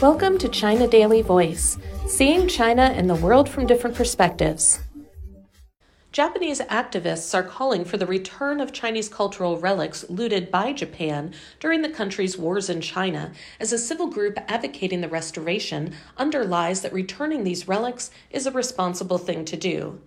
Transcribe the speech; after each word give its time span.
Welcome 0.00 0.38
to 0.38 0.48
China 0.48 0.88
Daily 0.88 1.20
Voice, 1.20 1.76
seeing 2.06 2.48
China 2.48 2.84
and 2.84 3.10
the 3.10 3.16
world 3.16 3.50
from 3.50 3.66
different 3.66 3.94
perspectives. 3.94 4.80
Japanese 6.10 6.60
activists 6.62 7.34
are 7.34 7.42
calling 7.42 7.84
for 7.84 7.98
the 7.98 8.06
return 8.06 8.62
of 8.62 8.72
Chinese 8.72 9.10
cultural 9.10 9.58
relics 9.58 10.08
looted 10.08 10.50
by 10.50 10.72
Japan 10.72 11.34
during 11.58 11.82
the 11.82 11.90
country's 11.90 12.38
wars 12.38 12.70
in 12.70 12.80
China, 12.80 13.32
as 13.60 13.74
a 13.74 13.78
civil 13.78 14.06
group 14.06 14.38
advocating 14.48 15.02
the 15.02 15.08
restoration 15.10 15.92
underlies 16.16 16.80
that 16.80 16.94
returning 16.94 17.44
these 17.44 17.68
relics 17.68 18.10
is 18.30 18.46
a 18.46 18.50
responsible 18.50 19.18
thing 19.18 19.44
to 19.44 19.56
do. 19.58 20.00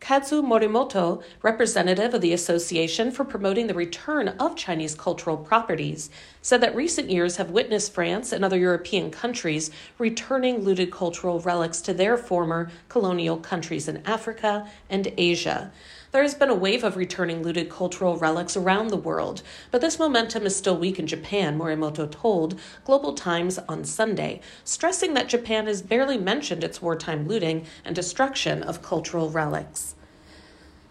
Kazuo 0.00 0.42
Morimoto, 0.42 1.22
representative 1.42 2.14
of 2.14 2.20
the 2.20 2.32
Association 2.32 3.10
for 3.10 3.24
Promoting 3.24 3.66
the 3.66 3.74
Return 3.74 4.28
of 4.28 4.54
Chinese 4.54 4.94
Cultural 4.94 5.36
Properties, 5.36 6.08
said 6.40 6.60
that 6.60 6.76
recent 6.76 7.10
years 7.10 7.36
have 7.36 7.50
witnessed 7.50 7.92
France 7.92 8.30
and 8.32 8.44
other 8.44 8.58
European 8.58 9.10
countries 9.10 9.70
returning 9.98 10.60
looted 10.60 10.92
cultural 10.92 11.40
relics 11.40 11.80
to 11.80 11.92
their 11.92 12.16
former 12.16 12.70
colonial 12.88 13.38
countries 13.38 13.88
in 13.88 14.00
Africa 14.06 14.68
and 14.88 15.12
Asia. 15.18 15.72
There 16.10 16.22
has 16.22 16.34
been 16.34 16.48
a 16.48 16.54
wave 16.54 16.84
of 16.84 16.96
returning 16.96 17.42
looted 17.42 17.68
cultural 17.68 18.16
relics 18.16 18.56
around 18.56 18.88
the 18.88 18.96
world, 18.96 19.42
but 19.70 19.82
this 19.82 19.98
momentum 19.98 20.46
is 20.46 20.56
still 20.56 20.76
weak 20.76 20.98
in 20.98 21.06
Japan, 21.06 21.58
Morimoto 21.58 22.10
told 22.10 22.58
Global 22.84 23.12
Times 23.12 23.58
on 23.68 23.84
Sunday, 23.84 24.40
stressing 24.64 25.12
that 25.14 25.28
Japan 25.28 25.66
has 25.66 25.82
barely 25.82 26.16
mentioned 26.16 26.64
its 26.64 26.80
wartime 26.80 27.28
looting 27.28 27.66
and 27.84 27.94
destruction 27.94 28.62
of 28.62 28.80
cultural 28.80 29.28
relics. 29.28 29.96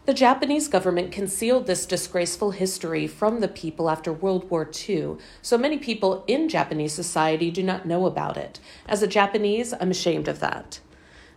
The 0.06 0.14
Japanese 0.14 0.68
government 0.68 1.12
concealed 1.12 1.66
this 1.66 1.88
disgraceful 1.88 2.52
history 2.52 3.08
from 3.08 3.40
the 3.40 3.48
people 3.48 3.90
after 3.90 4.14
World 4.14 4.50
War 4.52 4.70
II, 4.88 5.18
so 5.42 5.58
many 5.58 5.80
people 5.80 6.24
in 6.28 6.48
Japanese 6.48 6.94
society 6.94 7.50
do 7.50 7.64
not 7.64 7.88
know 7.88 8.06
about 8.06 8.38
it. 8.38 8.60
As 8.88 9.02
a 9.02 9.08
Japanese, 9.08 9.74
I'm 9.74 9.90
ashamed 9.92 10.28
of 10.28 10.40
that. 10.42 10.80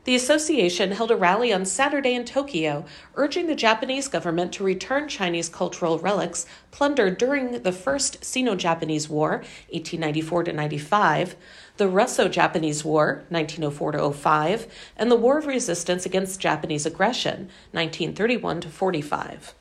The 0.04 0.14
association 0.14 0.92
held 0.92 1.10
a 1.10 1.16
rally 1.16 1.52
on 1.52 1.66
Saturday 1.66 2.14
in 2.14 2.24
Tokyo, 2.24 2.86
urging 3.16 3.46
the 3.46 3.54
Japanese 3.54 4.08
government 4.08 4.50
to 4.54 4.64
return 4.64 5.08
Chinese 5.08 5.50
cultural 5.50 5.98
relics 5.98 6.46
plundered 6.70 7.18
during 7.18 7.62
the 7.62 7.72
First 7.72 8.24
Sino 8.24 8.54
Japanese 8.54 9.10
War, 9.10 9.42
1894 9.70 10.44
95, 10.44 11.36
the 11.76 11.86
Russo 11.86 12.28
Japanese 12.28 12.82
War, 12.82 13.24
1904 13.28 14.12
05, 14.14 14.66
and 14.96 15.10
the 15.10 15.16
War 15.16 15.36
of 15.36 15.46
Resistance 15.46 16.06
Against 16.06 16.40
Japanese 16.40 16.86
Aggression, 16.86 17.50
1931 17.72 18.62
45. 18.62 19.54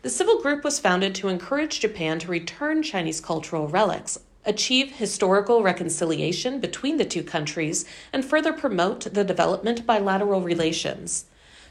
The 0.00 0.10
civil 0.10 0.40
group 0.40 0.64
was 0.64 0.80
founded 0.80 1.14
to 1.16 1.28
encourage 1.28 1.80
Japan 1.80 2.18
to 2.20 2.28
return 2.28 2.82
Chinese 2.82 3.20
cultural 3.20 3.68
relics, 3.68 4.18
achieve 4.44 4.92
historical 4.92 5.62
reconciliation 5.62 6.60
between 6.60 6.96
the 6.96 7.04
two 7.04 7.22
countries, 7.22 7.84
and 8.12 8.24
further 8.24 8.52
promote 8.52 9.14
the 9.14 9.24
development 9.24 9.80
of 9.80 9.86
bilateral 9.86 10.40
relations. 10.40 11.26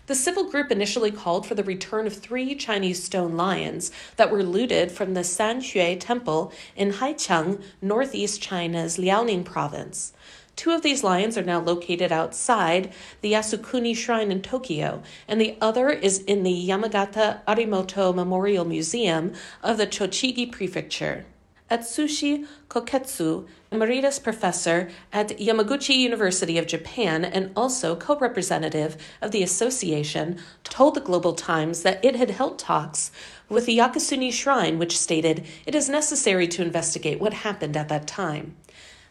The 0.08 0.16
civil 0.16 0.50
group 0.50 0.72
initially 0.72 1.11
called 1.11 1.45
for 1.45 1.55
the 1.55 1.63
return 1.63 2.08
of 2.08 2.17
three 2.17 2.55
Chinese 2.55 3.03
stone 3.03 3.38
lions 3.38 3.91
that 4.17 4.31
were 4.31 4.44
looted 4.44 4.91
from 4.91 5.13
the 5.13 5.22
Sanxue 5.22 6.00
Temple 6.00 6.52
in 6.75 6.94
Haicheng, 6.94 7.61
northeast 7.81 8.41
China's 8.41 8.97
Liaoning 8.97 9.45
province. 9.45 10.13
Two 10.56 10.72
of 10.72 10.81
these 10.81 11.03
lions 11.03 11.38
are 11.38 11.44
now 11.44 11.59
located 11.59 12.11
outside 12.11 12.91
the 13.22 13.33
Yasukuni 13.33 13.95
Shrine 13.95 14.31
in 14.31 14.41
Tokyo, 14.41 15.02
and 15.28 15.39
the 15.39 15.56
other 15.61 15.89
is 15.89 16.19
in 16.19 16.44
the 16.44 16.67
Yamagata 16.67 17.39
Aritomo 17.47 18.13
Memorial 18.13 18.66
Museum 18.66 19.33
of 19.63 19.78
the 19.78 19.88
Tochigi 19.88 20.52
Prefecture. 20.52 21.25
Atsushi 21.72 22.45
Koketsu, 22.67 23.47
emeritus 23.72 24.19
professor 24.19 24.91
at 25.14 25.30
Yamaguchi 25.39 25.95
University 25.95 26.58
of 26.58 26.67
Japan 26.67 27.23
and 27.23 27.50
also 27.55 27.95
co 27.95 28.19
representative 28.19 28.97
of 29.22 29.31
the 29.31 29.41
association, 29.41 30.38
told 30.66 30.96
the 30.96 31.00
Global 31.00 31.31
Times 31.31 31.84
that 31.84 32.03
it 32.03 32.18
had 32.18 32.31
held 32.31 32.59
talks 32.59 33.09
with 33.47 33.68
the 33.68 33.78
Yasukuni 33.78 34.34
Shrine, 34.34 34.79
which 34.79 35.00
stated 35.00 35.46
it 35.66 35.73
is 35.73 35.88
necessary 35.88 36.46
to 36.50 36.62
investigate 36.62 37.22
what 37.22 37.34
happened 37.34 37.78
at 37.78 37.88
that 37.88 38.06
time. 38.06 38.57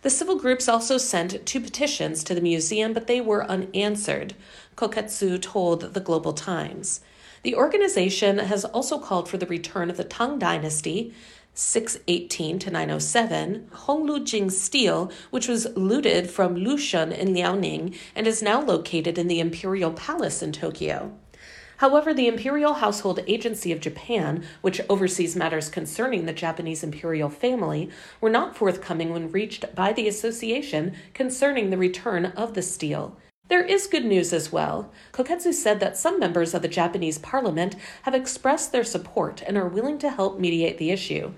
The 0.02 0.10
civil 0.10 0.36
groups 0.36 0.68
also 0.68 0.98
sent 0.98 1.46
two 1.46 1.60
petitions 1.60 2.22
to 2.24 2.34
the 2.34 2.42
museum, 2.42 2.92
but 2.92 3.06
they 3.06 3.22
were 3.22 3.44
unanswered, 3.46 4.34
Koketsu 4.76 5.40
told 5.40 5.94
the 5.94 6.00
Global 6.00 6.34
Times. 6.34 7.00
The 7.42 7.54
organization 7.54 8.38
has 8.38 8.66
also 8.66 8.98
called 8.98 9.26
for 9.26 9.38
the 9.38 9.46
return 9.46 9.88
of 9.88 9.96
the 9.96 10.04
Tang 10.04 10.38
Dynasty, 10.38 11.14
618 11.54 12.58
to 12.58 12.70
907, 12.70 13.68
Honglu 13.72 14.24
Jing 14.26 14.50
stele, 14.50 15.10
which 15.30 15.48
was 15.48 15.74
looted 15.74 16.28
from 16.28 16.54
Lushun 16.54 17.16
in 17.16 17.28
Liaoning 17.28 17.96
and 18.14 18.26
is 18.26 18.42
now 18.42 18.60
located 18.60 19.16
in 19.16 19.26
the 19.26 19.40
Imperial 19.40 19.92
Palace 19.92 20.42
in 20.42 20.52
Tokyo. 20.52 21.12
However, 21.78 22.12
the 22.12 22.28
Imperial 22.28 22.74
Household 22.74 23.20
Agency 23.26 23.72
of 23.72 23.80
Japan, 23.80 24.44
which 24.60 24.82
oversees 24.90 25.34
matters 25.34 25.70
concerning 25.70 26.26
the 26.26 26.34
Japanese 26.34 26.82
imperial 26.84 27.30
family, 27.30 27.88
were 28.20 28.28
not 28.28 28.54
forthcoming 28.54 29.14
when 29.14 29.32
reached 29.32 29.74
by 29.74 29.94
the 29.94 30.06
association 30.06 30.94
concerning 31.14 31.70
the 31.70 31.78
return 31.78 32.26
of 32.26 32.52
the 32.52 32.60
stele. 32.60 33.16
There 33.50 33.64
is 33.64 33.88
good 33.88 34.04
news 34.04 34.32
as 34.32 34.52
well. 34.52 34.92
Koketsu 35.10 35.52
said 35.52 35.80
that 35.80 35.96
some 35.96 36.20
members 36.20 36.54
of 36.54 36.62
the 36.62 36.68
Japanese 36.68 37.18
parliament 37.18 37.74
have 38.04 38.14
expressed 38.14 38.70
their 38.70 38.84
support 38.84 39.42
and 39.44 39.58
are 39.58 39.66
willing 39.66 39.98
to 39.98 40.10
help 40.10 40.38
mediate 40.38 40.78
the 40.78 40.92
issue. 40.92 41.32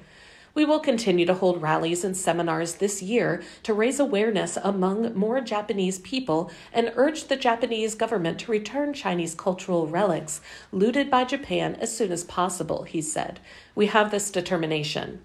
We 0.52 0.66
will 0.66 0.78
continue 0.78 1.24
to 1.24 1.32
hold 1.32 1.62
rallies 1.62 2.04
and 2.04 2.14
seminars 2.14 2.74
this 2.74 3.00
year 3.00 3.42
to 3.62 3.72
raise 3.72 3.98
awareness 3.98 4.58
among 4.62 5.14
more 5.14 5.40
Japanese 5.40 6.00
people 6.00 6.50
and 6.70 6.92
urge 6.96 7.28
the 7.28 7.36
Japanese 7.36 7.94
government 7.94 8.40
to 8.40 8.52
return 8.52 8.92
Chinese 8.92 9.34
cultural 9.34 9.86
relics 9.86 10.42
looted 10.70 11.10
by 11.10 11.24
Japan 11.24 11.76
as 11.76 11.96
soon 11.96 12.12
as 12.12 12.24
possible, 12.24 12.82
he 12.82 13.00
said. 13.00 13.40
We 13.74 13.86
have 13.86 14.10
this 14.10 14.30
determination. 14.30 15.22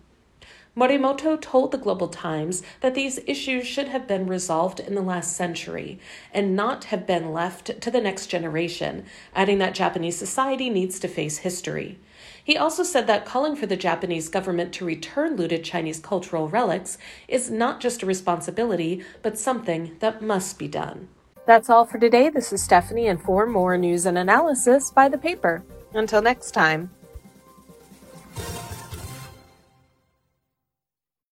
Morimoto 0.77 1.41
told 1.41 1.71
the 1.71 1.77
Global 1.79 2.07
Times 2.07 2.61
that 2.81 2.93
these 2.93 3.19
issues 3.25 3.65
should 3.65 3.87
have 3.87 4.07
been 4.07 4.27
resolved 4.27 4.79
in 4.79 4.93
the 4.93 5.01
last 5.01 5.35
century 5.35 5.99
and 6.31 6.55
not 6.55 6.85
have 6.85 7.07
been 7.07 7.33
left 7.33 7.81
to 7.81 7.89
the 7.89 7.99
next 7.99 8.27
generation, 8.27 9.03
adding 9.33 9.57
that 9.57 9.73
Japanese 9.73 10.15
society 10.15 10.69
needs 10.69 10.99
to 10.99 11.07
face 11.07 11.39
history. 11.39 11.97
He 12.43 12.55
also 12.55 12.83
said 12.83 13.07
that 13.07 13.25
calling 13.25 13.55
for 13.55 13.65
the 13.65 13.75
Japanese 13.75 14.29
government 14.29 14.71
to 14.73 14.85
return 14.85 15.35
looted 15.35 15.63
Chinese 15.63 15.99
cultural 15.99 16.47
relics 16.47 16.99
is 17.27 17.49
not 17.49 17.81
just 17.81 18.03
a 18.03 18.05
responsibility, 18.05 19.03
but 19.23 19.39
something 19.39 19.95
that 19.97 20.21
must 20.21 20.59
be 20.59 20.67
done. 20.67 21.07
That's 21.47 21.71
all 21.71 21.85
for 21.85 21.97
today. 21.97 22.29
This 22.29 22.53
is 22.53 22.61
Stephanie, 22.61 23.07
and 23.07 23.19
for 23.19 23.47
more 23.47 23.79
news 23.79 24.05
and 24.05 24.17
analysis, 24.17 24.91
buy 24.91 25.09
the 25.09 25.17
paper. 25.17 25.63
Until 25.95 26.21
next 26.21 26.51
time. 26.51 26.91